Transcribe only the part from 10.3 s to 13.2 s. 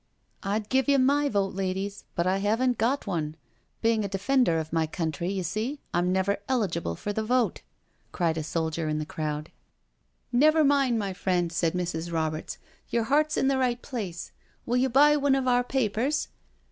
Never mind, my friend," said Mrs. Roberts." Your